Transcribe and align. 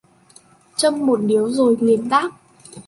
Châm 0.75 1.05
một 1.05 1.17
điếu 1.23 1.49
rồi 1.49 1.77
liền 1.81 2.09
đáp 2.09 2.29